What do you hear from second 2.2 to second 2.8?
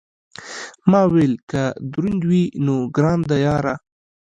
وي، نو